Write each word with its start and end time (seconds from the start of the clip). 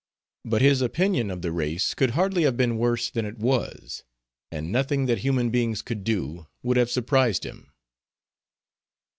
But 0.43 0.63
his 0.63 0.81
opinion 0.81 1.29
of 1.29 1.43
the 1.43 1.51
race 1.51 1.93
could 1.93 2.09
hardly 2.17 2.41
have 2.41 2.57
been 2.57 2.79
worse 2.79 3.07
than 3.11 3.23
it 3.23 3.37
was. 3.37 4.03
And 4.51 4.71
nothing 4.71 5.05
that 5.05 5.19
human 5.19 5.51
beings 5.51 5.83
could 5.83 6.03
do 6.03 6.47
would 6.63 6.77
have 6.77 6.89
surprised 6.89 7.45
him. 7.45 7.71